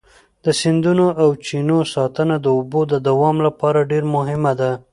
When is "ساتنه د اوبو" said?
1.93-2.81